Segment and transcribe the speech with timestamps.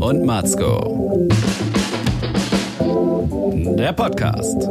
[0.00, 1.26] und Matzko.
[3.78, 4.68] Der Podcast.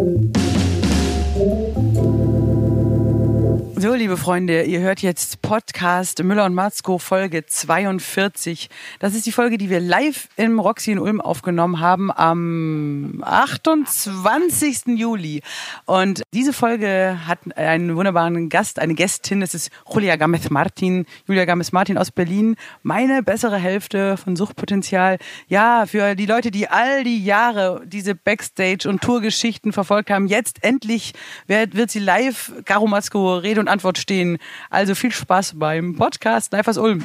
[3.85, 8.67] So, liebe Freunde, ihr hört jetzt Podcast Müller und Matzko Folge 42.
[8.97, 14.87] Das ist die Folge, die wir live im Roxy in Ulm aufgenommen haben am 28.
[14.97, 15.43] Juli.
[15.85, 19.41] Und diese Folge hat einen wunderbaren Gast, eine Gästin.
[19.41, 21.05] Das ist Julia Gamez Martin.
[21.27, 22.55] Julia Gamez Martin aus Berlin.
[22.81, 25.19] Meine bessere Hälfte von Suchtpotenzial.
[25.47, 30.63] Ja, für die Leute, die all die Jahre diese Backstage- und Tourgeschichten verfolgt haben, jetzt
[30.63, 31.13] endlich
[31.45, 34.37] wird, sie live Garo Matzko Rede und Antwort stehen.
[34.69, 36.99] Also viel Spaß beim Podcast Live aus Ulm.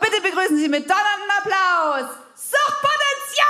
[0.00, 3.48] Bitte begrüßen Sie mit donnerndem Applaus Suchtpotenzial!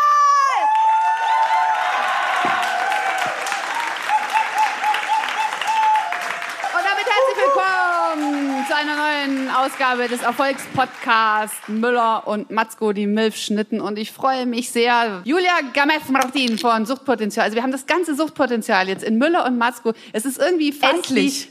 [6.72, 13.80] Und damit herzlich willkommen zu einer neuen Ausgabe des Erfolgspodcasts Müller und Matzko, die Milf-Schnitten.
[13.80, 17.44] Und ich freue mich sehr, Julia Gamez-Martin von Suchtpotenzial.
[17.44, 19.92] Also wir haben das ganze Suchtpotenzial jetzt in Müller und Matzko.
[20.12, 21.06] Es ist irgendwie fast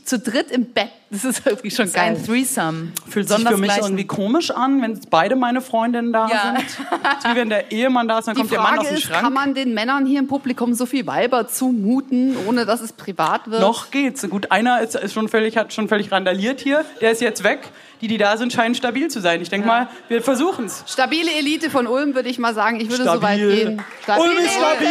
[0.06, 0.90] zu dritt im Bett.
[1.10, 2.16] Das ist irgendwie schon geil.
[2.18, 2.92] Ein Threesome.
[3.10, 6.42] Fühlt sich für mich irgendwie komisch an, wenn beide meine Freundinnen da Ja.
[6.58, 6.66] sind.
[6.66, 8.90] Es ist wie wenn der Ehemann da ist, dann Die kommt der Mann aus Frage
[8.90, 9.22] dem ist, Schrank.
[9.22, 13.50] kann man den Männern hier im Publikum so viel Weiber zumuten, ohne dass es privat
[13.50, 13.62] wird?
[13.62, 14.28] Noch geht's.
[14.30, 16.84] Gut, einer ist, ist schon völlig, hat schon völlig randaliert hier.
[17.00, 17.60] Der ist jetzt weg.
[18.02, 19.42] Die, die da sind, scheinen stabil zu sein.
[19.42, 20.84] Ich denke mal, wir versuchen's.
[20.88, 22.80] Stabile Elite von Ulm, würde ich mal sagen.
[22.82, 23.56] Ich würde so weit Stabil.
[23.56, 23.84] gehen.
[24.08, 24.88] Ulm ist stabil.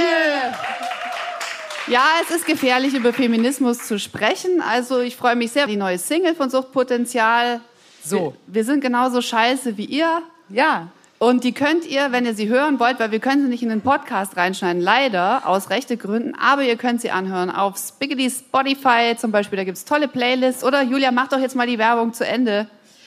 [1.88, 4.60] Ja, es ist gefährlich, über Feminismus zu sprechen.
[4.60, 7.60] Also ich freue mich sehr auf die neue Single von Suchtpotenzial.
[8.04, 8.34] So.
[8.48, 10.22] Wir sind genauso scheiße wie ihr.
[10.48, 10.88] Ja.
[11.18, 13.68] Und die könnt ihr, wenn ihr sie hören wollt, weil wir können sie nicht in
[13.68, 19.16] den Podcast reinschneiden, leider, aus rechte Gründen, aber ihr könnt sie anhören auf Spiggity Spotify
[19.16, 20.64] zum Beispiel, da gibt's tolle Playlists.
[20.64, 22.66] Oder Julia, mach doch jetzt mal die Werbung zu Ende.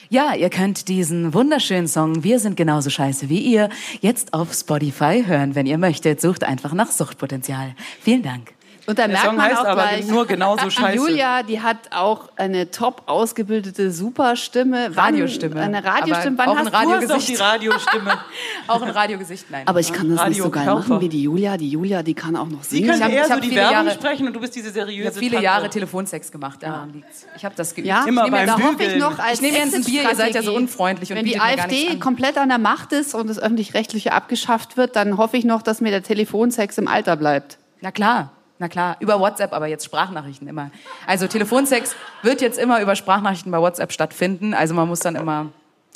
[0.09, 3.69] Ja, ihr könnt diesen wunderschönen Song Wir sind genauso scheiße wie ihr
[4.01, 6.19] jetzt auf Spotify hören, wenn ihr möchtet.
[6.19, 7.75] Sucht einfach nach Suchtpotenzial.
[8.01, 8.58] Vielen Dank.
[8.89, 10.95] Und da Der merkt Song man heißt auch aber gleich, nur genauso die scheiße.
[10.97, 14.89] Julia, die hat auch eine top ausgebildete Superstimme.
[14.93, 15.59] Wann- Radiostimme.
[15.61, 16.37] Eine Radiostimme.
[16.39, 17.41] Aber Wann auch hast ein doch die Radiogesicht.
[17.41, 18.13] Radiostimme.
[18.67, 19.63] Auch ein Radiogesicht, nein.
[19.67, 20.89] aber ich kann das nicht so geil Radiokörper.
[20.89, 21.57] machen wie die Julia.
[21.57, 22.87] Die Julia, die kann auch noch singen.
[22.89, 24.71] könnte hab- eher ich so hab die viele Werbung Jahre- sprechen und du bist diese
[24.71, 25.45] seriöse ich habe viele Tante.
[25.45, 27.25] Jahre Telefonsex gemacht, daran liegt's.
[27.35, 27.87] Ich habe das geübt.
[27.87, 30.03] Ja, Immer ich nehme, beim da hoffe ich noch als Ich nehme jetzt ein Bier,
[30.03, 32.91] ihr seid ja so unfreundlich und Wenn die gar nichts AfD komplett an der Macht
[32.93, 36.87] ist und das Öffentlich-Rechtliche abgeschafft wird, dann hoffe ich noch, dass mir der Telefonsex im
[36.87, 37.57] Alter bleibt.
[37.81, 38.97] Na klar, na klar.
[38.99, 40.69] Über WhatsApp, aber jetzt Sprachnachrichten immer.
[41.07, 44.53] Also Telefonsex wird jetzt immer über Sprachnachrichten bei WhatsApp stattfinden.
[44.53, 45.47] Also man muss dann immer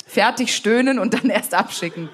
[0.06, 2.08] fertig stöhnen und dann erst abschicken.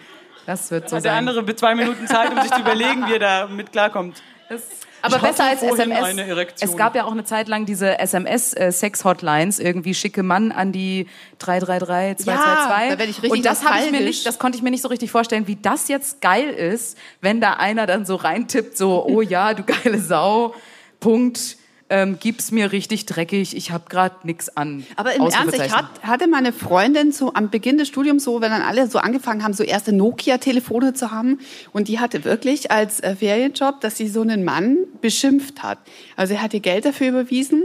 [0.46, 1.18] Das wird so Hat der sein.
[1.18, 4.22] andere mit zwei Minuten Zeit, um sich zu überlegen, wie er da mit klarkommt.
[4.48, 4.62] Das,
[5.02, 6.52] aber Ich besser als SMS.
[6.60, 11.06] Es gab ja auch eine Zeit lang diese SMS-Sex-Hotlines, irgendwie schicke Mann an die
[11.38, 12.90] 333 222.
[12.90, 14.82] da werd ich richtig Und das habe ich mir nicht, das konnte ich mir nicht
[14.82, 19.04] so richtig vorstellen, wie das jetzt geil ist, wenn da einer dann so reintippt, so,
[19.06, 20.54] oh ja, du geile Sau,
[20.98, 21.56] Punkt.
[21.92, 24.86] Ähm, gib's mir richtig dreckig, ich habe gerade nix an.
[24.94, 28.52] Aber im Ernst, ich hat, hatte meine Freundin so am Beginn des Studiums so, wenn
[28.52, 31.40] dann alle so angefangen haben, so erste Nokia-Telefone zu haben.
[31.72, 35.78] Und die hatte wirklich als äh, Ferienjob, dass sie so einen Mann beschimpft hat.
[36.14, 37.64] Also er hat ihr Geld dafür überwiesen,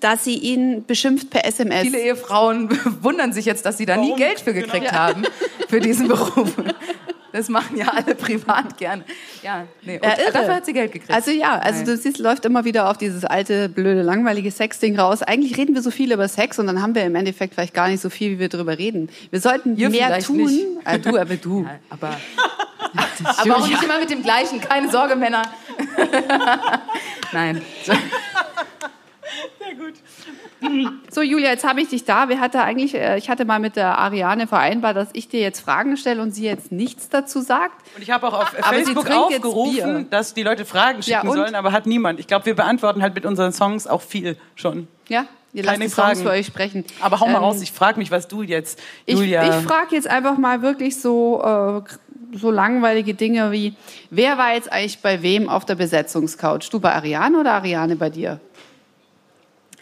[0.00, 1.82] dass sie ihn beschimpft per SMS.
[1.82, 2.68] Viele Ehefrauen
[3.02, 4.18] wundern sich jetzt, dass sie da nie Warum?
[4.18, 5.22] Geld für gekriegt haben,
[5.68, 6.54] für diesen Beruf.
[7.32, 9.04] Das machen ja alle privat gerne.
[9.42, 9.96] Ja, nee.
[9.96, 11.12] Und Ja, dafür hat sie Geld gekriegt.
[11.12, 15.22] Also ja, also du siehst, läuft immer wieder auf dieses alte, blöde, langweilige Sex-Ding raus.
[15.22, 17.88] Eigentlich reden wir so viel über Sex und dann haben wir im Endeffekt vielleicht gar
[17.88, 19.08] nicht so viel, wie wir darüber reden.
[19.30, 20.78] Wir sollten Ihr mehr tun.
[20.84, 21.66] Äh, du, aber du.
[21.90, 22.16] aber,
[23.38, 24.60] aber auch nicht immer mit dem gleichen.
[24.60, 25.42] Keine Sorge, Männer.
[27.32, 27.62] Nein.
[27.84, 27.92] So.
[31.10, 32.28] So, Julia, jetzt habe ich dich da.
[32.28, 35.60] Wir hatte eigentlich, äh, ich hatte mal mit der Ariane vereinbart, dass ich dir jetzt
[35.60, 37.74] Fragen stelle und sie jetzt nichts dazu sagt.
[37.96, 41.36] Und ich habe auch auf Aber Facebook aufgerufen, dass die Leute Fragen schicken und?
[41.36, 42.20] sollen, aber hat niemand.
[42.20, 44.88] Ich glaube, wir beantworten halt mit unseren Songs auch viel schon.
[45.08, 46.20] Ja, ihr lasst Keine die Songs Fragen.
[46.22, 46.84] für euch sprechen.
[47.00, 49.44] Aber hau mal Ähm, raus, ich frage mich, was du jetzt, Ich, Julia...
[49.44, 51.42] ich frage jetzt einfach mal wirklich so,
[51.84, 53.74] äh, so langweilige Dinge wie,
[54.10, 56.70] wer war jetzt eigentlich bei wem auf der Besetzungscouch?
[56.70, 58.40] Du bei Ariane oder Ariane bei dir?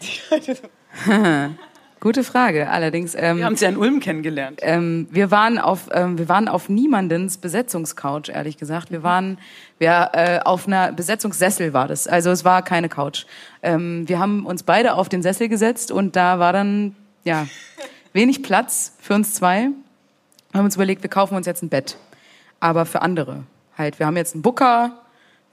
[2.01, 2.67] Gute Frage.
[2.67, 4.59] Allerdings, wir ähm, haben sie ja in Ulm kennengelernt.
[4.63, 8.91] ähm, wir waren auf, ähm, wir waren auf niemandens Besetzungscouch, ehrlich gesagt.
[8.91, 9.37] Wir waren,
[9.77, 12.07] wir äh, auf einer Besetzungssessel war das.
[12.07, 13.25] Also es war keine Couch.
[13.61, 17.45] Ähm, wir haben uns beide auf den Sessel gesetzt und da war dann ja
[18.13, 19.69] wenig Platz für uns zwei.
[20.51, 21.97] Wir haben uns überlegt, wir kaufen uns jetzt ein Bett,
[22.59, 23.43] aber für andere
[23.77, 23.99] halt.
[23.99, 25.00] Wir haben jetzt einen Booker,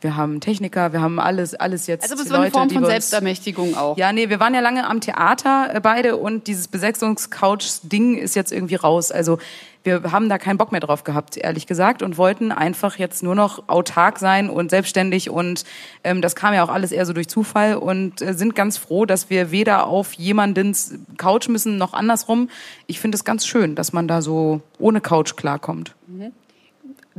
[0.00, 2.02] wir haben Techniker, wir haben alles, alles jetzt.
[2.02, 3.96] Also Leute, du eine Form von Selbstermächtigung auch.
[3.96, 8.52] Ja, nee, wir waren ja lange am Theater äh, beide und dieses Besetzungscouch-Ding ist jetzt
[8.52, 9.10] irgendwie raus.
[9.10, 9.38] Also
[9.82, 13.34] wir haben da keinen Bock mehr drauf gehabt, ehrlich gesagt, und wollten einfach jetzt nur
[13.34, 15.64] noch autark sein und selbstständig und
[16.04, 19.04] ähm, das kam ja auch alles eher so durch Zufall und äh, sind ganz froh,
[19.04, 22.50] dass wir weder auf jemandens Couch müssen noch andersrum.
[22.86, 25.94] Ich finde es ganz schön, dass man da so ohne Couch klarkommt.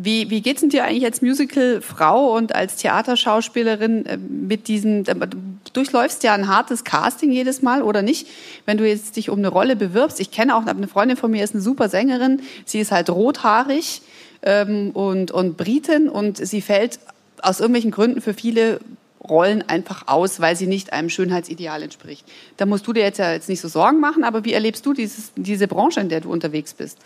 [0.02, 5.16] Wie, wie geht's denn dir eigentlich als Musical-Frau und als Theaterschauspielerin äh, mit diesen, äh,
[5.16, 5.38] du
[5.74, 8.28] durchläufst ja ein hartes Casting jedes Mal oder nicht?
[8.66, 11.44] Wenn du jetzt dich um eine Rolle bewirbst, ich kenne auch, eine Freundin von mir
[11.44, 14.02] ist eine super Sängerin, sie ist halt rothaarig
[14.42, 17.00] ähm, und, und Britin und sie fällt
[17.42, 18.80] aus irgendwelchen Gründen für viele
[19.28, 22.26] Rollen einfach aus, weil sie nicht einem Schönheitsideal entspricht.
[22.58, 24.94] Da musst du dir jetzt ja jetzt nicht so Sorgen machen, aber wie erlebst du
[24.94, 26.98] dieses, diese Branche, in der du unterwegs bist?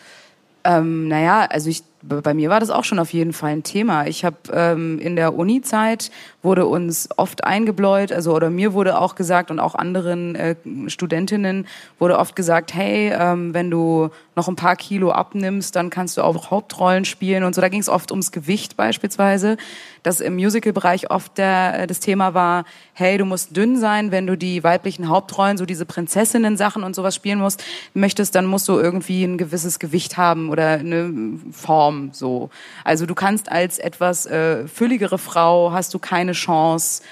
[0.63, 4.07] Ähm, naja, also ich, bei mir war das auch schon auf jeden Fall ein Thema.
[4.07, 6.11] Ich habe ähm, in der Uni-Zeit
[6.41, 10.55] wurde uns oft eingebläut, also oder mir wurde auch gesagt und auch anderen äh,
[10.87, 11.65] Studentinnen
[11.99, 16.23] wurde oft gesagt, hey, ähm, wenn du noch ein paar Kilo abnimmst, dann kannst du
[16.23, 17.61] auch Hauptrollen spielen und so.
[17.61, 19.57] Da ging es oft ums Gewicht beispielsweise,
[20.01, 24.27] dass im Musical-Bereich oft der, äh, das Thema war, hey, du musst dünn sein, wenn
[24.27, 27.63] du die weiblichen Hauptrollen, so diese Prinzessinnen-Sachen und sowas spielen musst,
[27.93, 31.13] möchtest, dann musst du irgendwie ein gewisses Gewicht haben oder eine
[31.51, 32.49] Form so.
[32.83, 37.03] Also du kannst als etwas äh, fülligere Frau hast du keine Chance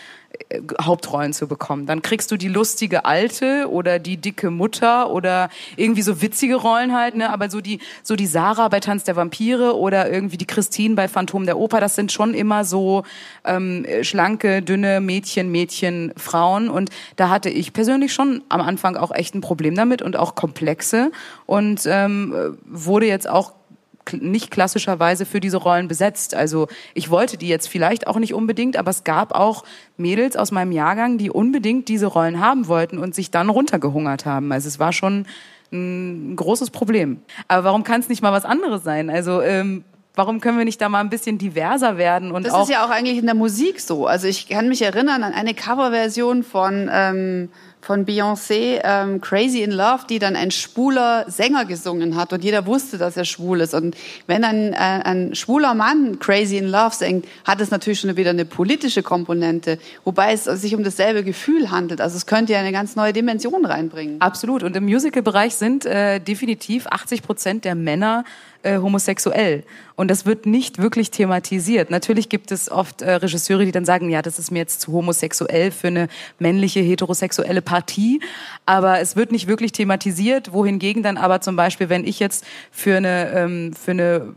[0.49, 1.85] äh, Hauptrollen zu bekommen.
[1.85, 6.95] Dann kriegst du die lustige Alte oder die dicke Mutter oder irgendwie so witzige Rollen
[6.95, 7.29] halt, ne?
[7.29, 11.07] Aber so die, so die Sarah bei Tanz der Vampire oder irgendwie die Christine bei
[11.07, 13.03] Phantom der Oper, das sind schon immer so
[13.43, 16.69] ähm, schlanke, dünne Mädchen, Mädchen, Frauen.
[16.69, 20.35] Und da hatte ich persönlich schon am Anfang auch echt ein Problem damit und auch
[20.35, 21.11] komplexe
[21.45, 23.53] und ähm, wurde jetzt auch
[24.13, 26.35] nicht klassischerweise für diese Rollen besetzt.
[26.35, 29.63] Also ich wollte die jetzt vielleicht auch nicht unbedingt, aber es gab auch
[29.97, 34.51] Mädels aus meinem Jahrgang, die unbedingt diese Rollen haben wollten und sich dann runtergehungert haben.
[34.51, 35.25] Also es war schon
[35.71, 37.21] ein großes Problem.
[37.47, 39.09] Aber warum kann es nicht mal was anderes sein?
[39.09, 39.83] Also ähm,
[40.15, 42.85] warum können wir nicht da mal ein bisschen diverser werden und Das auch ist ja
[42.85, 44.07] auch eigentlich in der Musik so.
[44.07, 47.49] Also ich kann mich erinnern an eine Coverversion von, ähm,
[47.81, 52.65] von Beyoncé, ähm, Crazy in Love, die dann ein schwuler Sänger gesungen hat und jeder
[52.65, 53.73] wusste, dass er schwul ist.
[53.73, 53.95] Und
[54.27, 58.29] wenn dann äh, ein schwuler Mann Crazy in Love singt, hat es natürlich schon wieder
[58.29, 62.01] eine politische Komponente, wobei es sich um dasselbe Gefühl handelt.
[62.01, 64.21] Also es könnte ja eine ganz neue Dimension reinbringen.
[64.21, 64.63] Absolut.
[64.63, 68.23] Und im Musical-Bereich sind äh, definitiv 80 Prozent der Männer
[68.63, 69.63] äh, homosexuell.
[69.95, 71.91] Und das wird nicht wirklich thematisiert.
[71.91, 74.93] Natürlich gibt es oft äh, Regisseure, die dann sagen, ja, das ist mir jetzt zu
[74.93, 76.07] homosexuell für eine
[76.39, 78.21] männliche heterosexuelle Partie.
[78.65, 80.53] Aber es wird nicht wirklich thematisiert.
[80.53, 84.33] Wohingegen dann aber zum Beispiel, wenn ich jetzt für eine, ähm, für eine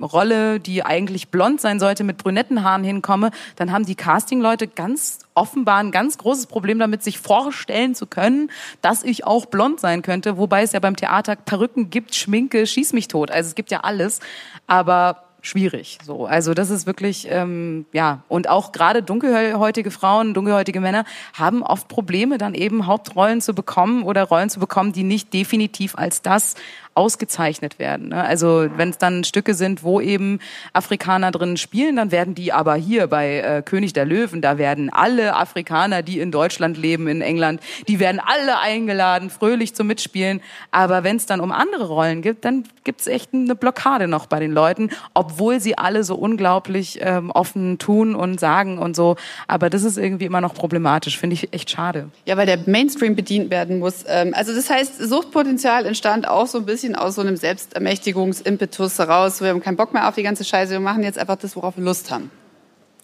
[0.00, 5.20] Rolle, die eigentlich blond sein sollte, mit brünetten Haaren hinkomme, dann haben die Castingleute ganz
[5.34, 8.50] offenbar ein ganz großes Problem damit, sich vorstellen zu können,
[8.80, 10.36] dass ich auch blond sein könnte.
[10.36, 13.30] Wobei es ja beim Theater Perücken gibt, Schminke, schieß mich tot.
[13.30, 14.20] Also es gibt ja alles.
[14.66, 15.98] Aber schwierig.
[16.04, 21.04] So, also das ist wirklich ähm, ja und auch gerade dunkelhäutige Frauen, dunkelhäutige Männer
[21.34, 25.96] haben oft Probleme, dann eben Hauptrollen zu bekommen oder Rollen zu bekommen, die nicht definitiv
[25.98, 26.54] als das
[26.94, 28.08] ausgezeichnet werden.
[28.08, 28.22] Ne?
[28.22, 30.40] Also wenn es dann Stücke sind, wo eben
[30.72, 34.90] Afrikaner drin spielen, dann werden die aber hier bei äh, König der Löwen, da werden
[34.90, 40.40] alle Afrikaner, die in Deutschland leben, in England, die werden alle eingeladen, fröhlich zum Mitspielen.
[40.70, 44.26] Aber wenn es dann um andere Rollen gibt, dann gibt es echt eine Blockade noch
[44.26, 49.16] bei den Leuten, obwohl sie alle so unglaublich ähm, offen tun und sagen und so.
[49.46, 52.08] Aber das ist irgendwie immer noch problematisch, finde ich echt schade.
[52.26, 54.04] Ja, weil der Mainstream bedient werden muss.
[54.08, 59.40] Ähm, Also das heißt, Suchtpotenzial entstand auch so ein bisschen aus so einem Selbstermächtigungsimpetus heraus.
[59.40, 60.72] Wir haben keinen Bock mehr auf die ganze Scheiße.
[60.72, 62.30] Wir machen jetzt einfach das, worauf wir Lust haben.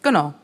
[0.03, 0.35] Genau.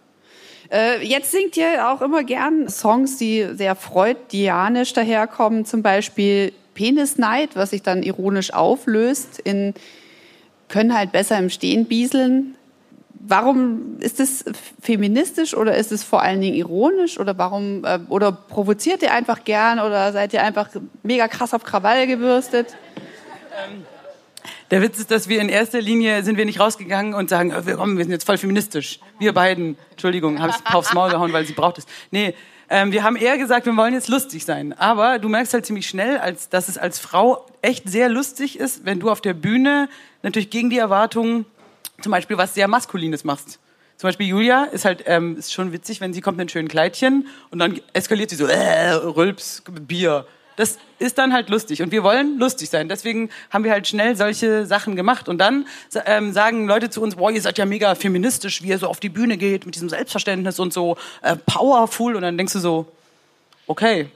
[0.71, 5.64] Äh, Jetzt singt ihr auch immer gern Songs, die sehr freudianisch daherkommen.
[5.64, 9.75] Zum Beispiel Penisneid, was sich dann ironisch auflöst in
[10.69, 12.57] können halt besser im Stehen bieseln.
[13.26, 14.45] Warum ist es
[14.83, 19.45] feministisch oder ist es vor allen Dingen ironisch oder warum äh, oder provoziert ihr einfach
[19.45, 20.69] gern oder seid ihr einfach
[21.03, 22.76] mega krass auf Krawall gebürstet?
[24.70, 27.66] Der Witz ist, dass wir in erster Linie sind wir nicht rausgegangen und sagen, äh,
[27.66, 28.99] wir, kommen, wir sind jetzt voll feministisch.
[29.18, 31.87] Wir beiden, Entschuldigung, habe ich aufs Maul gehauen, weil sie braucht es.
[32.11, 32.34] Nee,
[32.68, 34.73] ähm, wir haben eher gesagt, wir wollen jetzt lustig sein.
[34.73, 38.84] Aber du merkst halt ziemlich schnell, als, dass es als Frau echt sehr lustig ist,
[38.84, 39.88] wenn du auf der Bühne
[40.23, 41.46] natürlich gegen die Erwartungen
[42.00, 43.61] zum Beispiel was sehr Maskulines machst.
[43.96, 47.28] Zum Beispiel Julia ist halt ist schon witzig, wenn sie kommt in einem schönen Kleidchen
[47.50, 50.26] und dann eskaliert sie so, äh, Rülps, Bier.
[50.56, 52.88] Das ist dann halt lustig und wir wollen lustig sein.
[52.88, 55.66] Deswegen haben wir halt schnell solche Sachen gemacht und dann
[56.06, 59.00] ähm, sagen Leute zu uns, boah, ihr seid ja mega feministisch, wie ihr so auf
[59.00, 62.87] die Bühne geht mit diesem Selbstverständnis und so äh, powerful und dann denkst du so,
[63.66, 64.08] okay,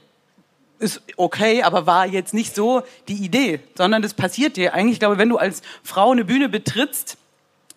[0.79, 4.93] ist okay, aber war jetzt nicht so die Idee, sondern das passiert dir eigentlich.
[4.93, 7.17] Ich glaube, wenn du als Frau eine Bühne betrittst,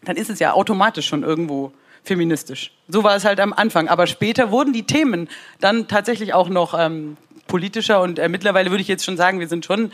[0.04, 1.73] dann ist es ja automatisch schon irgendwo
[2.04, 2.73] feministisch.
[2.88, 3.88] So war es halt am Anfang.
[3.88, 5.28] Aber später wurden die Themen
[5.61, 7.16] dann tatsächlich auch noch ähm,
[7.52, 9.92] politischer und äh, mittlerweile würde ich jetzt schon sagen, wir sind schon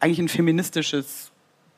[0.00, 1.32] eigentlich ein feministisches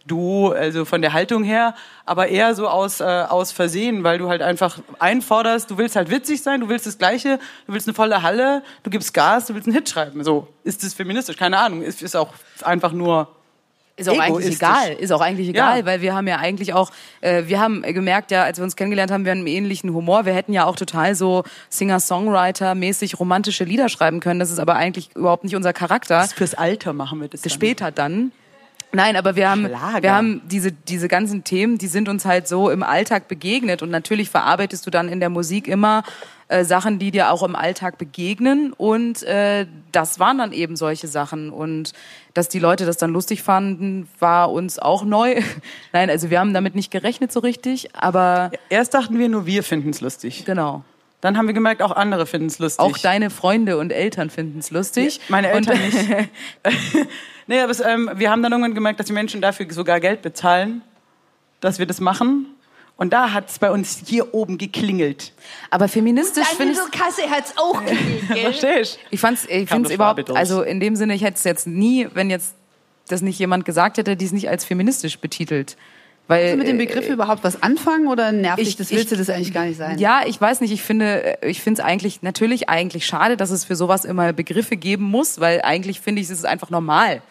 [0.07, 4.29] Duo, also von der Haltung her, aber eher so aus, äh, aus Versehen, weil du
[4.29, 7.95] halt einfach einforderst, du willst halt witzig sein, du willst das Gleiche, du willst eine
[7.95, 10.23] volle Halle, du gibst Gas, du willst einen Hit schreiben.
[10.23, 11.37] So, ist das feministisch?
[11.37, 13.27] Keine Ahnung, ist, ist auch einfach nur
[13.97, 15.87] ist auch eigentlich egal, ist auch eigentlich egal, Ja.
[15.87, 16.91] weil wir haben ja eigentlich auch,
[17.23, 20.27] äh, wir haben gemerkt, ja, als wir uns kennengelernt haben, wir haben einen ähnlichen Humor.
[20.27, 24.41] Wir hätten ja auch total so Singer-Songwriter-mäßig romantische Lieder schreiben können.
[24.41, 26.19] Das ist aber eigentlich überhaupt nicht unser Charakter.
[26.21, 27.43] das fürs Alter machen wir das.
[27.43, 27.51] Dann.
[27.51, 28.33] Später dann.
[28.97, 30.03] Nein, aber wir haben, Schlager.
[30.03, 33.83] wir haben diese, diese ganzen Themen, die sind uns halt so im Alltag begegnet.
[33.83, 36.03] Und natürlich verarbeitest du dann in der Musik immer
[36.49, 38.73] äh, Sachen, die dir auch im Alltag begegnen.
[38.73, 41.51] Und äh, das waren dann eben solche Sachen.
[41.51, 41.93] Und
[42.33, 45.43] dass die Leute das dann lustig fanden, war uns auch neu.
[45.93, 49.63] Nein, also wir haben damit nicht gerechnet so richtig, aber Erst dachten wir nur, wir
[49.63, 50.47] finden es lustig.
[50.47, 50.85] genau.
[51.27, 52.79] Dann haben wir gemerkt, auch andere finden es lustig.
[52.79, 55.19] Auch deine Freunde und Eltern finden es lustig.
[55.27, 56.31] Meine und, Eltern nicht.
[57.49, 60.23] nee, aber es, ähm, wir haben dann irgendwann gemerkt, dass die Menschen dafür sogar Geld
[60.23, 60.83] bezahlen,
[61.59, 62.47] dass wir das machen.
[62.97, 65.33] Und da hat es bei uns hier oben geklingelt.
[65.69, 68.53] Aber feministisch finde ich Kasse hat's auch gegeben, gell?
[68.53, 71.67] Verstehst Ich fand's, ich find's das überhaupt, also in dem Sinne, ich hätte es jetzt
[71.67, 72.55] nie, wenn jetzt
[73.09, 75.77] das nicht jemand gesagt hätte, die es nicht als feministisch betitelt.
[76.29, 78.91] Weil, Kannst du mit dem Begriff überhaupt was anfangen oder nervt dich ich- das?
[78.91, 79.99] ich- Willst du das eigentlich gar nicht sein?
[79.99, 83.65] ja, ich weiß nicht, ich finde, ich finde es eigentlich, natürlich eigentlich schade, dass es
[83.65, 87.23] für sowas immer Begriffe geben muss, weil eigentlich finde ich, es ist einfach normal.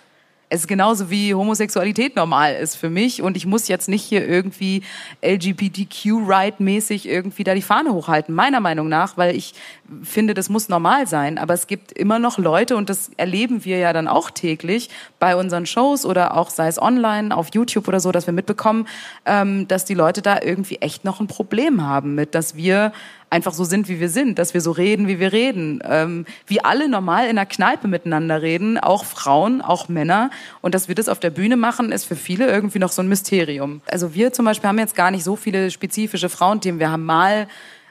[0.49, 4.27] Es ist genauso wie Homosexualität normal ist für mich und ich muss jetzt nicht hier
[4.27, 4.83] irgendwie
[5.23, 9.55] LGBTQ-Right-mäßig irgendwie da die Fahne hochhalten, meiner Meinung nach, weil ich
[10.03, 11.39] finde, das muss normal sein.
[11.39, 15.35] Aber es gibt immer noch Leute und das erleben wir ja dann auch täglich bei
[15.35, 18.87] unseren Shows oder auch sei es online, auf YouTube oder so, dass wir mitbekommen,
[19.25, 22.93] ähm, dass die Leute da irgendwie echt noch ein Problem haben mit, dass wir
[23.36, 26.63] einfach so sind, wie wir sind, dass wir so reden, wie wir reden, ähm, wie
[26.63, 30.30] alle normal in der Kneipe miteinander reden, auch Frauen, auch Männer.
[30.62, 33.10] Und dass wir das auf der Bühne machen, ist für viele irgendwie noch so ein
[33.10, 33.82] Mysterium.
[33.88, 36.80] Also wir zum Beispiel haben jetzt gar nicht so viele spezifische Frauenthemen.
[36.80, 37.48] Wir haben mal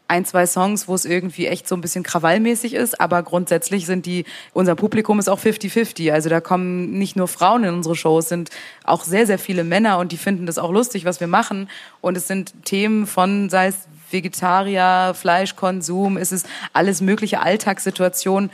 [0.08, 4.06] ein, zwei Songs, wo es irgendwie echt so ein bisschen krawallmäßig ist, aber grundsätzlich sind
[4.06, 6.12] die, unser Publikum ist auch 50-50.
[6.12, 8.50] Also da kommen nicht nur Frauen in unsere Shows, sind
[8.84, 11.68] auch sehr, sehr viele Männer und die finden das auch lustig, was wir machen.
[12.00, 18.50] Und es sind Themen von, sei es Vegetarier, Fleischkonsum, es ist alles mögliche Alltagssituationen.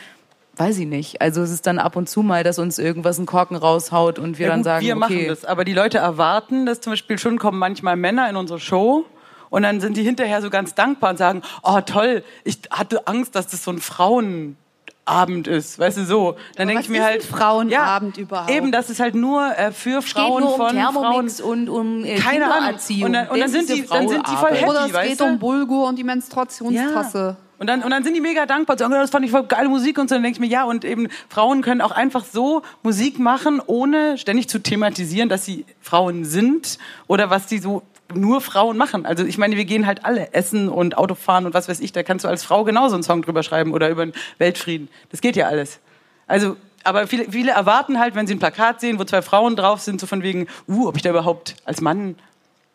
[0.57, 1.23] Weiß ich nicht.
[1.23, 4.39] Also es ist dann ab und zu mal, dass uns irgendwas einen Korken raushaut und
[4.39, 5.01] wir Ja, dann gut, sagen, wir okay.
[5.01, 5.45] machen das.
[5.45, 9.07] Aber die Leute erwarten, dass zum Beispiel schon kommen manchmal Männer in unsere Show
[9.49, 13.35] und dann sind die hinterher so ganz dankbar und sagen, oh toll, ich hatte Angst,
[13.37, 13.81] dass das so ein
[15.07, 16.37] Frauenabend ist, weißt du so.
[16.57, 18.51] Dann denke ich mir ist halt Frauenabend überhaupt?
[18.51, 21.29] Eben, das ist halt nur äh, für Frauen von Frauen.
[21.43, 22.57] und um äh, Keine Ahnung.
[22.59, 23.07] Kindererziehung.
[23.07, 24.71] Und dann- und dann sind die- dann sind die voll happy.
[24.71, 27.37] Oder es geht um Bulgur und die Menstruationstasse.
[27.59, 29.99] Und dann, und dann sind die mega dankbar ja, das fand ich voll geile Musik
[29.99, 30.15] und so.
[30.15, 34.17] Dann denke ich mir, ja, und eben Frauen können auch einfach so Musik machen, ohne
[34.17, 37.83] ständig zu thematisieren, dass sie Frauen sind oder was die so
[38.15, 39.07] nur Frauen machen.
[39.07, 42.03] Also ich meine, wir gehen halt alle essen und Autofahren und was weiß ich, da
[42.03, 44.89] kannst du als Frau genauso einen Song drüber schreiben oder über den Weltfrieden.
[45.11, 45.81] Das geht ja alles.
[46.27, 49.81] Also, aber viele, viele erwarten halt, wenn sie ein Plakat sehen, wo zwei Frauen drauf
[49.81, 52.17] sind, so von wegen, uh, ob ich da überhaupt als Mann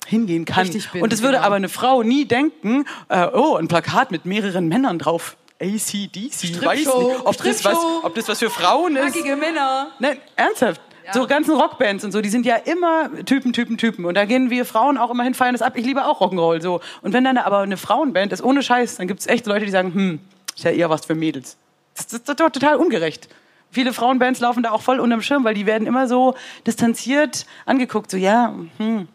[0.06, 0.64] hingehen kann.
[0.64, 1.48] Richtig bin, und es würde genau.
[1.48, 5.38] aber eine Frau nie denken, äh, oh, ein Plakat mit mehreren Männern drauf.
[5.62, 9.16] ACDC, weiß nicht, ob das, was, ob das was für Frauen ist.
[9.16, 9.88] Nackige Männer.
[10.00, 10.82] Nein, ernsthaft.
[11.14, 14.06] So ganzen Rockbands und so, die sind ja immer Typen, Typen, Typen.
[14.06, 15.74] Und da gehen wir Frauen auch immerhin feiern das ab.
[15.76, 16.82] Ich liebe auch Rock'n'Roll so.
[17.02, 19.72] Und wenn dann aber eine Frauenband ist, ohne Scheiß, dann gibt es echt Leute, die
[19.72, 20.20] sagen, hm,
[20.56, 21.58] ist ja eher was für Mädels.
[21.96, 23.30] Das, ist doch total ungerecht.
[23.72, 26.36] Viele Frauenbands laufen da auch voll unterm Schirm, weil die werden immer so
[26.66, 28.10] distanziert angeguckt.
[28.10, 29.08] So, ja, hm,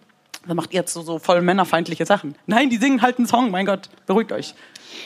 [0.47, 2.35] da macht ihr jetzt so, so voll männerfeindliche Sachen.
[2.47, 4.55] Nein, die singen halt einen Song, mein Gott, beruhigt euch.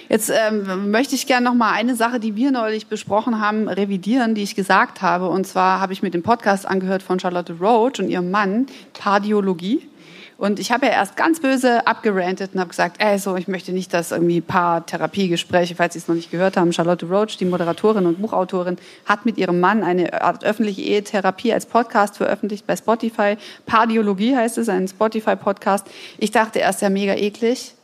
[0.09, 4.35] Jetzt ähm, möchte ich gerne noch mal eine Sache, die wir neulich besprochen haben, revidieren,
[4.35, 5.29] die ich gesagt habe.
[5.29, 9.89] Und zwar habe ich mir den Podcast angehört von Charlotte Roach und ihrem Mann, Pardiologie.
[10.37, 13.73] Und ich habe ja erst ganz böse abgerantet und habe gesagt, ey, so, ich möchte
[13.73, 18.07] nicht, dass irgendwie Paar-Therapiegespräche, falls Sie es noch nicht gehört haben, Charlotte Roach, die Moderatorin
[18.07, 18.77] und Buchautorin,
[19.07, 23.37] hat mit ihrem Mann eine Art öffentliche Ehetherapie als Podcast veröffentlicht bei Spotify.
[23.65, 25.87] Pardiologie heißt es, ein Spotify-Podcast.
[26.19, 27.75] Ich dachte erst ja mega eklig.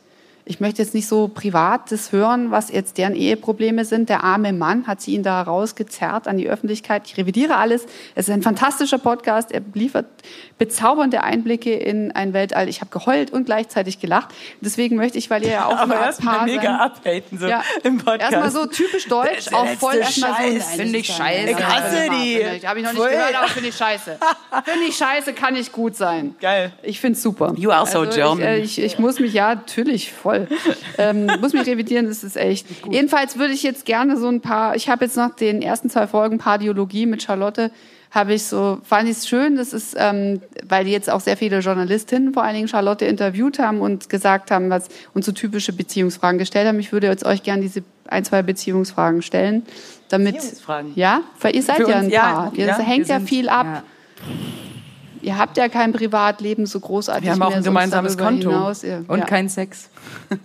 [0.45, 4.09] Ich möchte jetzt nicht so Privates hören, was jetzt deren Eheprobleme sind.
[4.09, 7.03] Der arme Mann hat sie ihn da rausgezerrt an die Öffentlichkeit.
[7.05, 7.85] Ich revidiere alles.
[8.15, 9.51] Es ist ein fantastischer Podcast.
[9.51, 10.07] Er liefert
[10.57, 12.69] bezaubernde Einblicke in ein Weltall.
[12.69, 14.29] Ich habe geheult und gleichzeitig gelacht.
[14.61, 17.63] Deswegen möchte ich, weil ihr ja auch Aber mal erstmal Paar mega abhaten so ja.
[17.83, 18.33] im Podcast.
[18.33, 20.59] Erstmal so typisch deutsch, auch voll erstmal so.
[20.59, 20.75] Scheiß.
[20.75, 21.49] Finde ich scheiße.
[21.49, 22.67] Ich hasse die.
[22.67, 23.09] Habe ich noch nicht Voll.
[23.09, 24.17] gehört, aber finde ich scheiße.
[24.65, 26.35] Finde ich scheiße, kann nicht gut sein.
[26.39, 26.71] Geil.
[26.83, 27.53] Ich finde es super.
[27.57, 28.39] You are so German.
[28.39, 30.30] Ich, äh, ich, ich muss mich, ja, natürlich, voll.
[30.97, 32.67] Ähm, muss mich revidieren, das ist echt.
[32.89, 36.07] Jedenfalls würde ich jetzt gerne so ein paar, ich habe jetzt nach den ersten zwei
[36.07, 37.71] Folgen Pardiologie mit Charlotte,
[38.11, 41.37] habe ich so, fand ich es schön, das ist, ähm, weil die jetzt auch sehr
[41.37, 45.71] viele Journalistinnen, vor allen Dingen Charlotte, interviewt haben und gesagt haben, was, und so typische
[45.71, 46.79] Beziehungsfragen gestellt haben.
[46.79, 49.63] Ich würde jetzt euch gerne diese ein, zwei Beziehungsfragen stellen,
[50.09, 50.91] damit, Beziehungsfragen?
[50.95, 52.53] ja, weil ihr seid Für ja uns, ein ja, Paar.
[52.53, 53.65] Ihr, ja, das hängt ja viel ab.
[53.65, 53.83] ja.
[55.21, 58.49] Ihr habt ja kein Privatleben so großartig Wir haben auch ein gemeinsames Konto.
[58.49, 58.83] Hinaus.
[58.83, 59.25] Ihr- Und ja.
[59.25, 59.89] kein Sex.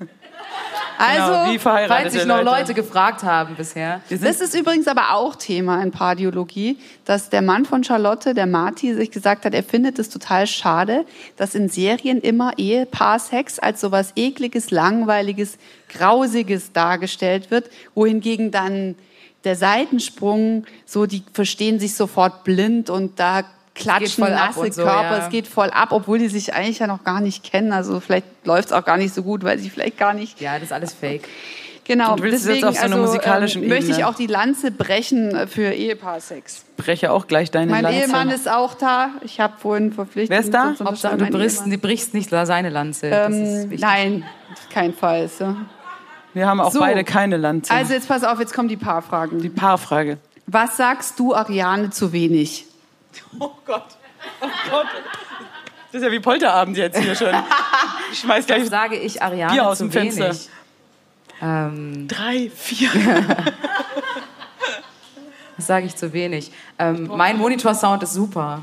[0.98, 4.00] Also, genau, wie verheiratete Falls sich noch Leute gefragt haben bisher.
[4.08, 8.94] das ist übrigens aber auch Thema in Pardiologie, dass der Mann von Charlotte, der Marty,
[8.94, 11.04] sich gesagt hat, er findet es total schade,
[11.36, 15.58] dass in Serien immer Ehepaarsex als sowas ekliges, langweiliges,
[15.90, 18.94] grausiges dargestellt wird, wohingegen dann
[19.44, 23.44] der Seitensprung, so die verstehen sich sofort blind und da
[23.76, 25.24] klatschen voll ab nasse und so, Körper, ja.
[25.24, 27.72] es geht voll ab, obwohl die sich eigentlich ja noch gar nicht kennen.
[27.72, 30.54] Also vielleicht läuft es auch gar nicht so gut, weil sie vielleicht gar nicht Ja,
[30.54, 31.28] das ist alles fake.
[31.84, 34.14] Genau, Und willst du jetzt deswegen auf so einer also, musikalischen ähm, möchte ich auch
[34.16, 36.64] die Lanze brechen äh, für Ehepaarsex.
[36.76, 38.00] breche auch gleich deine Mein Lanze.
[38.00, 39.10] Ehemann ist auch da.
[39.22, 40.30] Ich habe vorhin verpflichtet.
[40.30, 40.74] Wer ist da?
[40.84, 43.08] Hauptsache, du mein brichst, du brichst nicht seine Lanze.
[43.08, 43.54] das ist Ehemann.
[43.62, 43.80] Ähm, wichtig.
[43.80, 44.24] nein,
[44.94, 45.28] Fall.
[45.28, 45.54] So.
[46.34, 46.80] Wir haben auch So.
[46.80, 47.72] beide keine Lanze.
[47.72, 49.40] Also jetzt pass auf, jetzt kommen die Paarfragen.
[49.40, 50.18] die Paarfrage.
[50.48, 52.65] Was sagst du, Ariane, zu wenig?
[53.38, 53.86] Oh Gott.
[54.40, 54.86] Oh Gott.
[55.92, 57.34] Das ist ja wie Polterabend jetzt hier schon.
[58.12, 60.24] Ich schmeiß gleich Das sage ich Ariane Bier aus zu dem Fenster.
[60.24, 60.48] wenig.
[61.40, 62.88] Ähm, drei, vier.
[65.56, 66.50] das sage ich zu wenig.
[66.78, 68.62] Ähm, mein Monitorsound ist super.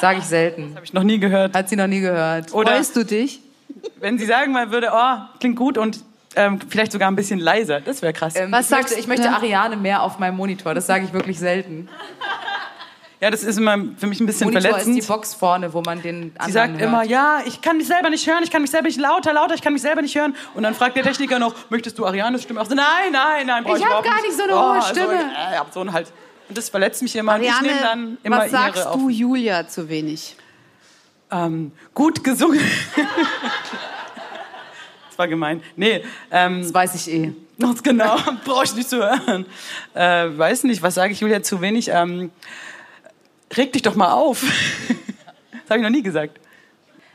[0.00, 0.74] Sage ich selten.
[0.74, 1.54] Habe ich noch nie gehört.
[1.54, 2.52] Hat sie noch nie gehört.
[2.52, 3.40] Oder Freust du dich?
[4.00, 6.00] wenn sie sagen mal würde, oh, klingt gut und
[6.34, 7.80] ähm, vielleicht sogar ein bisschen leiser.
[7.80, 8.34] Das wäre krass.
[8.36, 9.34] Ähm, Was ich, sagst möchte, ich möchte du?
[9.34, 10.74] Ariane mehr auf meinem Monitor.
[10.74, 11.88] Das sage ich wirklich selten.
[13.22, 14.96] Ja, das ist immer für mich ein bisschen Monitor ist verletzend.
[14.96, 16.82] die Box vorne, wo man den anderen Sie sagt hört.
[16.82, 19.54] immer, ja, ich kann mich selber nicht hören, ich kann mich selber nicht lauter, lauter,
[19.54, 20.34] ich kann mich selber nicht hören.
[20.54, 22.60] Und dann fragt der Techniker noch, möchtest du Arianes Stimme?
[22.60, 24.82] Auch so, nein, nein, nein, brauch Ich ich hab überhaupt gar nicht so eine hohe
[24.82, 25.18] Stimme.
[25.18, 26.12] Also, äh, ja, so ein halt.
[26.48, 27.36] Und das verletzt mich immer.
[27.36, 30.34] und ich nehme dann immer was sagst du, Julia, zu wenig?
[31.30, 32.58] Ähm, gut gesungen.
[35.08, 35.62] das war gemein.
[35.76, 37.32] Nee, ähm, Das weiß ich eh.
[37.58, 39.46] ganz genau, brauche ich nicht zu hören.
[39.94, 41.88] Äh, weiß nicht, was sage ich Julia zu wenig?
[41.88, 42.32] Ähm,
[43.56, 44.42] reg dich doch mal auf.
[45.52, 46.38] das habe ich noch nie gesagt.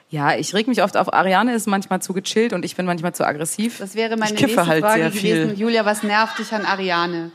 [0.10, 1.14] Ja, ich reg mich oft auf.
[1.14, 3.80] Ariane ist manchmal zu gechillt und ich bin manchmal zu aggressiv.
[3.80, 5.20] Das wäre meine Ich nächste halt Frage gewesen.
[5.20, 5.54] viel.
[5.60, 7.32] Julia, was nervt dich an Ariane?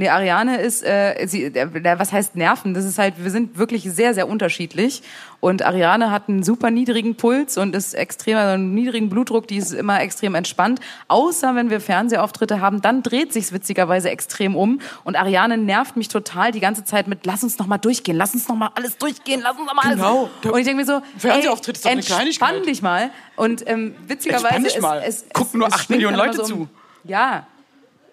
[0.00, 2.72] Nee, Ariane ist, äh, sie, der, was heißt Nerven?
[2.72, 5.02] Das ist halt, wir sind wirklich sehr, sehr unterschiedlich.
[5.40, 9.56] Und Ariane hat einen super niedrigen Puls und ist extrem, also einen niedrigen Blutdruck, die
[9.56, 10.78] ist immer extrem entspannt.
[11.08, 14.80] Außer wenn wir Fernsehauftritte haben, dann dreht sich's witzigerweise extrem um.
[15.02, 18.34] Und Ariane nervt mich total die ganze Zeit mit, lass uns noch mal durchgehen, lass
[18.34, 19.96] uns noch mal alles durchgehen, lass uns noch mal alles.
[19.96, 20.30] Genau.
[20.44, 22.18] Und ich denke mir so, Fernsehauftritt ist doch eine entspann
[22.50, 22.66] Kleinigkeit.
[22.66, 23.10] dich mal.
[23.34, 25.02] Und ähm, witzigerweise Entspann dich es- mal.
[25.04, 26.68] Es, es, Gucken nur es acht Millionen Leute so um- zu.
[27.02, 27.48] Ja,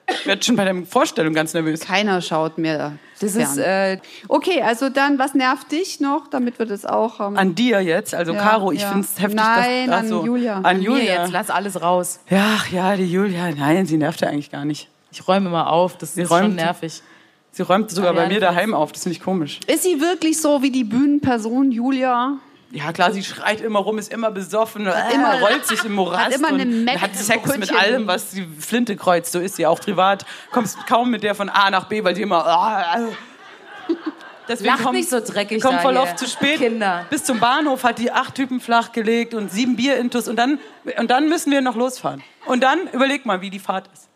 [0.08, 1.80] Ich werde schon bei der Vorstellung ganz nervös.
[1.82, 3.42] Keiner schaut mir das fern.
[3.44, 7.56] ist äh, Okay, also dann, was nervt dich noch, damit wir das auch ähm, An
[7.56, 8.90] dir jetzt, also Ja, Caro, ich ja.
[8.92, 10.60] finde es heftig, Nein, dass an also, Julia.
[10.62, 11.22] An Mir Julia.
[11.24, 12.20] jetzt, lass alles raus.
[12.30, 14.90] Ja, ach ja, die Julia, nein, sie nervt ja eigentlich gar nicht.
[15.12, 17.02] Ich räume immer auf, das ist räumt- schon nervig.
[17.52, 19.60] Sie räumt sogar bei Ariane mir find's- daheim auf, das finde ich komisch.
[19.66, 22.38] Ist sie wirklich so wie die Bühnenperson Julia?
[22.76, 26.26] Ja, klar, sie schreit immer rum, ist immer besoffen, immer- immer rollt sich im Morast
[26.26, 27.78] hat immer eine und Mecke hat Sex im mit Brötchen.
[27.78, 29.32] allem, was die Flinte kreuzt.
[29.32, 30.26] So ist sie auch privat.
[30.52, 32.46] Kommst kaum mit der von A nach B, weil sie immer.
[32.46, 32.98] ah,
[34.48, 36.58] Deswegen Lacht kommt- nicht so dreckig Kommt voll oft zu spät.
[36.60, 37.06] Kinder.
[37.10, 40.60] Bis zum Bahnhof hat die acht Typen flachgelegt und sieben Bierintus und dann,
[41.00, 42.22] und dann müssen wir noch losfahren.
[42.46, 44.08] Und dann überleg mal, wie die Fahrt ist.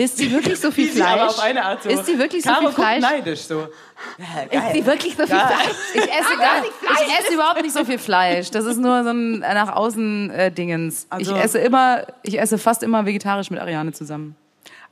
[0.00, 1.30] Ist sie wirklich so viel sie aber Fleisch?
[1.30, 1.88] auf eine Art so.
[1.90, 3.02] Ist sie wirklich so Caro viel Fleisch?
[3.02, 3.60] neidisch so.
[4.50, 5.46] Ist sie wirklich so viel Ja.
[5.46, 5.76] Fleisch?
[5.94, 6.72] Ich esse, gar nicht,
[7.06, 8.50] ich esse überhaupt nicht so viel Fleisch.
[8.50, 11.06] Das ist nur so ein äh, nach außen äh, Dingens.
[11.10, 14.36] Also- ich esse immer, ich esse fast immer vegetarisch mit Ariane zusammen.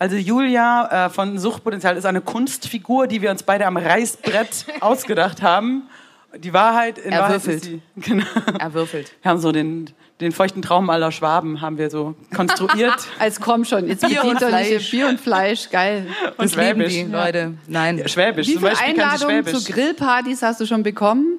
[0.00, 5.42] Also Julia äh, von Suchtpotenzial ist eine Kunstfigur, die wir uns beide am Reißbrett ausgedacht
[5.42, 5.88] haben.
[6.36, 7.56] Die Wahrheit in Er Wahrheit würfelt.
[7.56, 7.82] ist sie.
[7.96, 8.26] Genau.
[8.58, 9.12] Er würfelt.
[9.22, 12.94] Wir haben so den, den feuchten Traum aller Schwaben haben wir so konstruiert.
[13.18, 14.90] Als komm schon, jetzt Bier und Fleisch.
[14.90, 16.06] Bier und Fleisch, geil.
[16.36, 16.92] Das Und lieben Schwäbisch.
[16.92, 17.54] die Leute.
[17.66, 18.06] Nein.
[18.06, 18.46] Schwäbisch.
[18.46, 19.64] Wie viele Einladungen Schwäbisch.
[19.64, 21.38] zu Grillpartys hast du schon bekommen?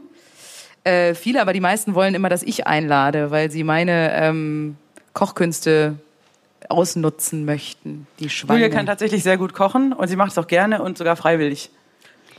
[0.83, 4.75] Äh, viele, aber die meisten wollen immer, dass ich einlade, weil sie meine ähm,
[5.13, 5.95] Kochkünste
[6.67, 8.59] ausnutzen möchten, die Schweine.
[8.61, 11.69] Julia kann tatsächlich sehr gut kochen und sie macht es auch gerne und sogar freiwillig.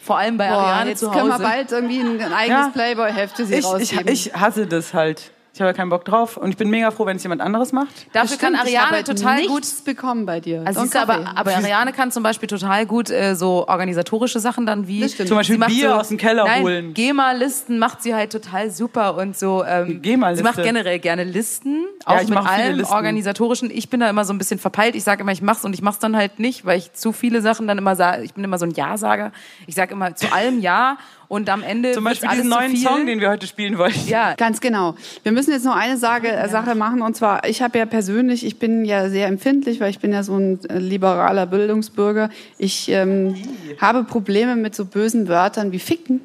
[0.02, 1.42] Vor allem bei Boah, Ariane jetzt zu können wir Hause.
[1.42, 2.70] bald irgendwie ein, ein eigenes Ja.
[2.72, 4.08] Playboy-Heft für sie Ich, ich, rausgeben.
[4.08, 5.30] ich hasse das halt.
[5.52, 7.72] Ich habe ja keinen Bock drauf und ich bin mega froh, wenn es jemand anderes
[7.72, 7.88] macht.
[8.12, 10.62] Dafür kann Stimmt, ich Ariane habe total gut bekommen bei dir.
[10.64, 14.64] Also siehst du, aber, aber Ariane kann zum Beispiel total gut äh, so organisatorische Sachen
[14.64, 15.06] dann wie.
[15.06, 16.94] Zum Beispiel Bier aus dem Keller nein, holen.
[16.94, 19.64] GEMA-Listen macht sie halt total super und so.
[19.64, 22.94] Ähm, sie macht generell gerne Listen, auch ich mit allem Listen.
[22.94, 23.70] organisatorischen.
[23.72, 24.94] Ich bin da immer so ein bisschen verpeilt.
[24.94, 27.42] Ich sage immer, ich mach's und ich mach's dann halt nicht, weil ich zu viele
[27.42, 28.22] Sachen dann immer sage.
[28.22, 29.32] Ich bin immer so ein Ja-Sager.
[29.66, 30.96] Ich sage immer zu allem Ja
[31.30, 32.86] und am Ende Zum Beispiel alles diesen zu neuen viel.
[32.86, 34.08] Song, den wir heute spielen wollten.
[34.08, 34.96] ja, Ganz genau.
[35.22, 38.44] Wir müssen jetzt noch eine Sage, äh, Sache machen und zwar, ich habe ja persönlich,
[38.44, 42.30] ich bin ja sehr empfindlich, weil ich bin ja so ein äh, liberaler Bildungsbürger.
[42.58, 43.34] Ich ähm,
[43.80, 46.20] habe Probleme mit so bösen Wörtern wie ficken,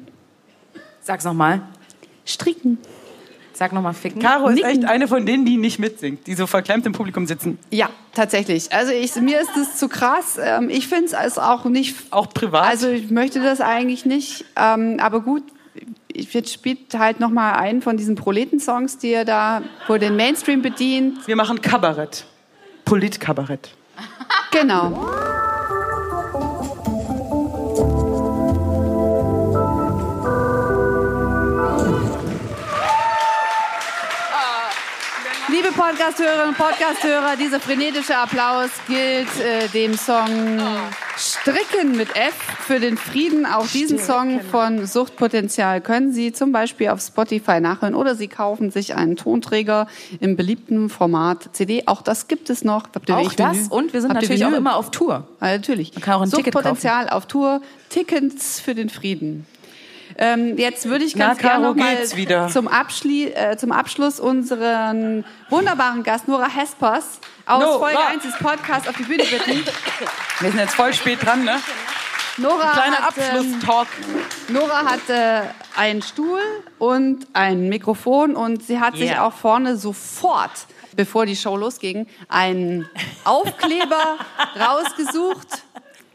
[1.00, 1.62] sag's nochmal.
[2.24, 2.78] stricken.
[3.56, 4.20] Sag nochmal ficken.
[4.20, 4.70] Caro ist Nicken.
[4.70, 7.58] echt eine von denen, die nicht mitsingt, die so verklemmt im Publikum sitzen.
[7.70, 8.70] Ja, tatsächlich.
[8.70, 10.38] Also ich, mir ist das zu krass.
[10.38, 12.68] Ähm, ich finde es auch nicht Auch privat.
[12.68, 15.42] Also ich möchte das eigentlich nicht, ähm, aber gut,
[16.14, 20.16] jetzt spielt halt noch mal einen von diesen Proletensongs, die er da, wo er den
[20.16, 21.26] Mainstream bedient.
[21.26, 22.24] wir machen Kabarett.
[22.84, 23.70] Politkabarett.
[24.52, 25.10] Genau.
[35.48, 40.60] Liebe Podcasthörerinnen und Podcasthörer, dieser frenetische Applaus gilt äh, dem Song
[41.16, 42.34] Stricken mit F
[42.66, 43.46] für den Frieden.
[43.46, 48.70] Auch diesen Song von Suchtpotenzial können Sie zum Beispiel auf Spotify nachhören oder Sie kaufen
[48.70, 49.86] sich einen Tonträger
[50.20, 51.84] im beliebten Format CD.
[51.86, 52.88] Auch das gibt es noch.
[53.10, 55.26] Auch das und wir sind Habt natürlich auch immer auf Tour.
[55.40, 55.94] Ja, natürlich.
[55.94, 59.46] Man kann auch ein Ticket Suchtpotenzial auf Tour, Tickets für den Frieden.
[60.18, 65.24] Ähm, jetzt würde ich Na, ganz gerne noch mal zum, Abschli äh, zum Abschluss unseren
[65.50, 67.78] wunderbaren Gast Nora Hespers aus Nora.
[67.78, 69.64] Folge 1 des Podcasts auf die Bühne bitten.
[70.40, 71.56] Wir sind jetzt voll spät dran, ne?
[72.38, 73.88] Nora Kleiner hat, ähm, Abschlusstalk.
[74.48, 75.42] Nora hat äh,
[75.76, 76.40] einen Stuhl
[76.78, 79.26] und ein Mikrofon und sie hat sich Yeah.
[79.26, 80.50] auch vorne sofort,
[80.96, 82.88] bevor die Show losging, einen
[83.24, 84.18] Aufkleber
[84.60, 85.62] rausgesucht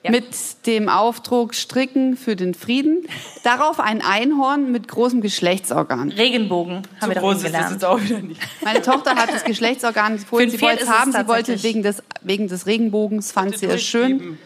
[0.03, 0.25] mit
[0.65, 3.07] dem Aufdruck Stricken für den Frieden.
[3.43, 6.09] Darauf ein Einhorn mit großem Geschlechtsorgan.
[6.11, 7.71] Regenbogen haben So wir groß ist das gelernt.
[7.73, 8.41] jetzt auch wieder nicht.
[8.63, 12.47] Meine Tochter hat das Geschlechtsorgan vorhin, sie wollte es haben, sie wollte wegen des, wegen
[12.47, 14.37] des Regenbogens, fand sie es schön.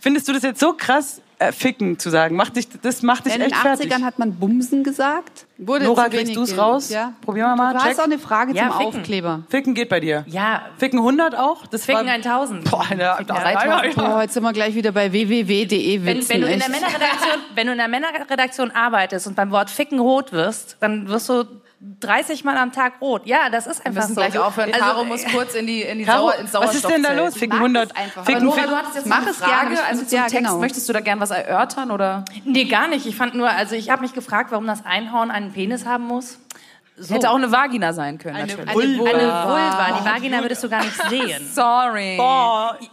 [0.00, 2.36] Findest du das jetzt so krass, äh, ficken zu sagen?
[2.36, 3.92] Macht dich, das macht dich In den echt fertig.
[3.92, 5.46] 80ern hat man Bumsen gesagt.
[5.58, 6.88] Wurde Nora, kriegst du's ge- raus?
[6.90, 7.14] Ja.
[7.20, 9.00] Probieren wir mal, Du hast auch eine Frage Ja, zum ficken.
[9.00, 9.42] Aufkleber.
[9.48, 10.24] Ficken geht bei dir.
[10.28, 11.66] Ja, Ficken 100 auch?
[11.66, 12.70] Das Ficken war, 1000.
[12.70, 13.94] Boah, Alter, Ficken da- 3000.
[13.96, 16.62] Boah, jetzt sind wir gleich wieder bei www.de Wenn, wenn, du in echt.
[16.62, 21.08] der Männerredaktion, wenn du in der Männerredaktion arbeitest und beim Wort Ficken rot wirst, dann
[21.08, 21.44] wirst du
[22.00, 23.22] 30 Mal am Tag rot.
[23.26, 24.20] Ja, das ist Wir einfach müssen so.
[24.20, 24.72] gleich aufhören.
[24.72, 27.12] Also, Caro muss kurz in die, in die Caro, Sauer, ins was ist denn da
[27.12, 27.34] los?
[27.34, 27.90] Ficken mag 100.
[27.90, 28.24] es einfach.
[28.24, 28.70] Ficken, Nora, ficken.
[28.70, 29.52] du hattest jetzt Mach eine es gerne.
[29.76, 30.36] Frage, also zum Ja, Text.
[30.36, 30.58] genau.
[30.58, 32.24] Möchtest du da gern was erörtern oder?
[32.44, 33.06] Nee, gar nicht.
[33.06, 36.38] Ich fand nur, also ich habe mich gefragt, warum das Einhorn einen Penis haben muss.
[37.00, 37.14] So.
[37.14, 38.58] Hätte auch eine Vagina sein können, natürlich.
[38.68, 39.10] eine Vulva.
[39.10, 39.98] Eine Vulva.
[40.00, 41.48] Die Vagina würdest du gar nicht sehen.
[41.54, 42.18] Sorry.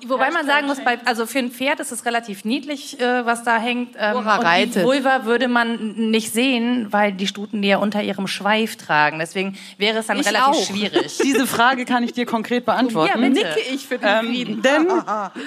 [0.08, 3.44] Wobei man sagen muss, bei, also für ein Pferd ist es relativ niedlich, äh, was
[3.44, 3.96] da hängt.
[3.98, 4.84] Ähm, Nora und die reitet.
[4.84, 9.20] Vulva würde man nicht sehen, weil die Stuten die ja unter ihrem Schweif tragen.
[9.20, 10.66] Deswegen wäre es dann Ich relativ auch.
[10.68, 11.18] schwierig.
[11.24, 13.12] Diese Frage kann ich dir konkret beantworten.
[13.24, 13.48] Ja, bitte.
[13.48, 14.62] Nicke ich für den Ähm, Frieden.
[14.62, 14.88] denn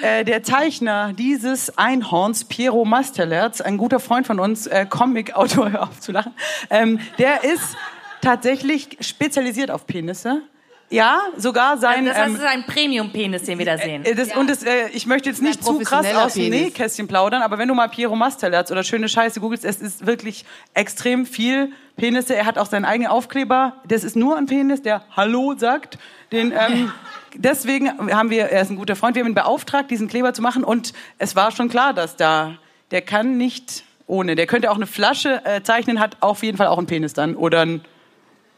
[0.01, 5.83] äh, der Zeichner dieses Einhorns, Piero Masterlerz, ein guter Freund von uns, äh, Comic-Autor, hör
[5.83, 6.33] auf zu lachen,
[6.69, 7.75] ähm, der ist
[8.21, 10.41] tatsächlich spezialisiert auf Penisse.
[10.91, 12.05] Ja, sogar sein...
[12.05, 14.03] das heißt, ähm, es ist ein Premium-Penis, den wir da sehen.
[14.05, 16.49] Äh, Das, Und das, äh, ich möchte jetzt nicht zu krass aus dem.
[16.49, 20.45] Nähkästchen plaudern, aber wenn du mal Piero Masterlerz oder schöne Scheiße googelst, es ist wirklich
[20.73, 22.35] extrem viel Penisse.
[22.35, 23.73] Er hat auch seinen eigenen Aufkleber.
[23.87, 25.99] Das ist nur ein Penis, der Hallo sagt.
[26.31, 26.91] Den, ähm,
[27.35, 30.41] deswegen haben wir, er ist ein guter Freund, wir haben ihn beauftragt, diesen Kleber zu
[30.41, 30.63] machen.
[30.63, 32.57] Und es war schon klar, dass da,
[32.89, 34.35] der kann nicht ohne.
[34.35, 37.35] Der könnte auch eine Flasche äh, zeichnen, hat auf jeden Fall auch einen Penis dann.
[37.35, 37.81] Oder ein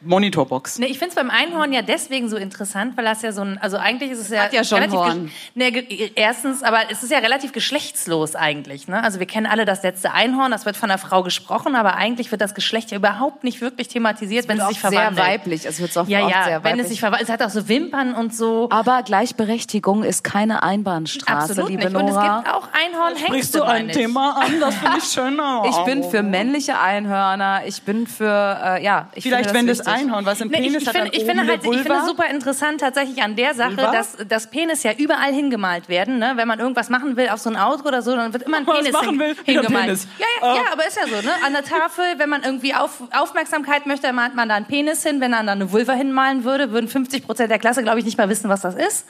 [0.04, 0.80] Monitorbox.
[0.80, 3.58] Ne, ich finde es beim Einhorn ja deswegen so interessant, weil das ja so ein,
[3.60, 5.32] also eigentlich ist es ja, Hat ja schon relativ Horn.
[5.56, 8.88] Ne, ge- erstens, aber es ist ja relativ geschlechtslos eigentlich.
[8.88, 9.04] Ne?
[9.04, 12.32] Also wir kennen alle das letzte Einhorn, das wird von einer Frau gesprochen, aber eigentlich
[12.32, 15.28] wird das Geschlecht ja überhaupt nicht wirklich thematisiert, wenn es sich sehr verwandelt.
[15.28, 15.66] weiblich.
[15.66, 16.84] Es wird auch ja, oft ja, sehr wenn weiblich.
[16.84, 17.30] es sich verwandelt.
[17.30, 18.70] Es hat auch so Wimpern und so.
[18.72, 21.96] Aber Gleichberechtigung ist keine Einbahnstraße, Absolut liebe nicht.
[21.96, 22.38] Und es Nora.
[22.42, 23.90] gibt auch Einhornhengste, Sprichst du ein.
[23.90, 24.60] Thema an?
[24.60, 25.40] Das finde ich schön.
[25.70, 27.62] Ich bin für männliche Einhörner.
[27.66, 28.26] Ich bin für,
[28.64, 29.10] äh, ja.
[29.16, 29.86] Ich Vielleicht, finde wenn das.
[29.94, 31.90] Einhorn, was im Nee, Penis ich, ich, hat, finde, dann ich, finde halt, ich finde
[31.90, 32.06] Vulva.
[32.06, 33.92] super interessant tatsächlich an der Sache, Vulva?
[33.92, 36.20] dass das Penis ja überall hingemalt werden.
[36.20, 36.34] Ne?
[36.36, 38.68] Wenn man irgendwas machen will auf so ein Auto oder so, dann wird immer ein
[38.68, 39.86] Was Penis machen hin, will, hingemalt.
[39.86, 40.08] Penis.
[40.20, 41.16] Ja, ja, ja, aber ist ja so.
[41.26, 41.32] Ne?
[41.46, 45.04] An der Tafel, wenn man irgendwie auf, Aufmerksamkeit möchte, dann malt man da einen Penis
[45.04, 45.22] hin.
[45.22, 48.18] Wenn man da eine Vulva hinmalen würde, würden 50 Prozent der Klasse, glaube ich, nicht
[48.18, 49.06] mal wissen, was das ist.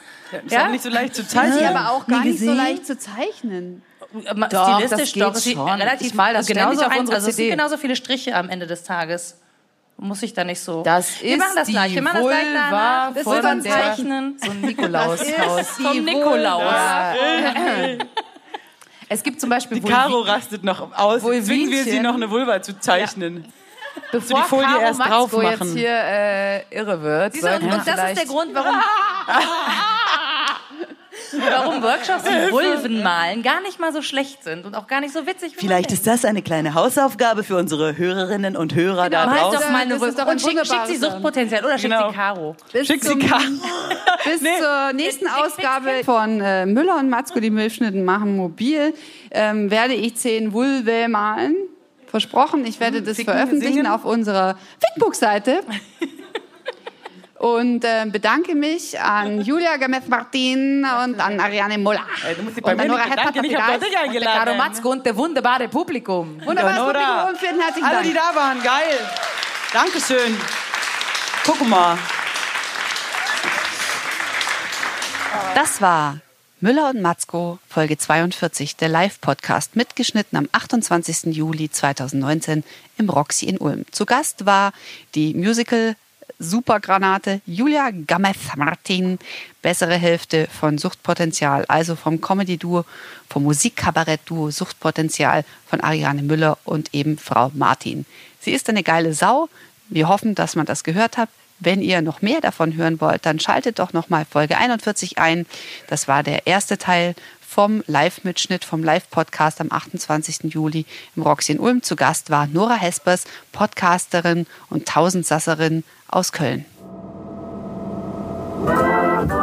[0.46, 1.65] Ist ja nicht so leicht zu Die zeichnen.
[1.76, 3.82] aber auch gar nicht so leicht zu zeichnen.
[4.50, 5.36] Doch, Stilistisch das geht doch.
[5.36, 5.70] Es schon.
[5.70, 8.84] relativ mal das genauso auf unsere also es sind genauso viele Striche am Ende des
[8.84, 9.38] Tages.
[10.04, 10.82] Muss ich da nicht so.
[10.82, 11.94] Das wir ist machen das gleich.
[11.94, 13.14] Wir machen das gleich Vulva danach.
[13.14, 14.40] Das ist ein Zeichnen.
[14.44, 15.70] So ein Nikolaushaus.
[15.80, 16.64] Vom Nikolaus.
[16.64, 17.14] Ja.
[19.10, 21.22] Es gibt zum Beispiel Die Caro Vulvi- rastet noch aus.
[21.24, 23.46] Jetzt zwingen wir sie noch eine Vulva zu zeichnen.
[24.12, 25.76] bevor die Folie Caro erst Matzko drauf jetzt machen.
[25.76, 27.34] hier äh, irre wird.
[27.34, 28.74] Siehst du, sollten und das ist der Grund, warum,
[31.65, 35.13] warum Workshops in Vulven malen gar nicht mal so schlecht sind und auch gar nicht
[35.13, 35.54] so witzig.
[35.58, 39.60] Vielleicht ist das eine kleine Hausaufgabe für unsere Hörerinnen und Hörer da Mal draußen.
[39.60, 41.78] doch mal eine Das ist doch Vulve ein und schick, schickt sie wunderbares Suchtpotenzial oder
[41.78, 42.10] Genau.
[42.10, 42.56] sie Caro.
[42.74, 43.41] Bis, Schick sie Caro.
[44.26, 48.93] bis zur nächsten Ausgabe von äh, Müller und Matzko, die Milchschnitten machen mobil,
[49.32, 51.56] ähm, werde ich zehn Vulve malen.
[52.08, 53.88] Versprochen, ich werde das Ficken, veröffentlichen singen?
[53.88, 55.62] auf unserer Fickbook-Seite.
[57.42, 62.06] Und äh, bedanke mich an Julia Gameth-Martin und an Ariane Moller.
[62.24, 63.88] Ey, du musst dich bei und mir Nora bedanken, ich hab Hepper-Papagei.
[63.90, 64.46] dich eingeladen.
[64.46, 66.40] Caro Matzko und der wunderbare Publikum.
[66.46, 66.92] Wunderbares Nora.
[66.92, 68.08] Publikum und vielen herzlichen Alle, Dank.
[68.08, 69.00] die da waren, geil.
[69.74, 70.38] Dankeschön.
[71.44, 71.98] Guck mal.
[75.56, 76.20] Das war
[76.60, 81.36] Müller und Matzko, Folge 42, der Live-Podcast, mitgeschnitten am 28.
[81.36, 82.64] Juli 2019
[83.00, 83.86] im Roxy in Ulm.
[83.92, 84.74] Zu Gast war
[85.16, 85.96] die Musical
[86.39, 89.20] Supergranate Julia Gameth-Martin,
[89.62, 92.86] bessere Hälfte von Suchtpotenzial, also vom Comedy-Duo,
[93.30, 98.06] vom Musikkabarett-Duo Suchtpotenzial von Ariane Müller und eben Frau Martin.
[98.39, 99.50] Sie ist eine geile Sau.
[99.89, 101.30] Wir hoffen, dass man das gehört hat.
[101.60, 105.46] Wenn ihr noch mehr davon hören wollt, dann schaltet doch noch mal Folge 41 ein.
[105.88, 107.13] Das war der erste Teil
[107.52, 110.54] vom Live-Mitschnitt, vom Live-Podcast am 28.
[110.54, 110.86] Juli
[111.18, 111.84] im Roxy in Ulm.
[111.84, 116.64] Zu Gast war Nora Hespers, Podcasterin und Tausendsasserin aus Köln.